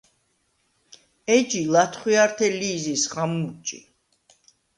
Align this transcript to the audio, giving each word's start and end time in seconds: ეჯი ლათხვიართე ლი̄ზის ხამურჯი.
ეჯი 1.35 1.61
ლათხვიართე 1.73 2.47
ლი̄ზის 2.59 3.03
ხამურჯი. 3.11 3.79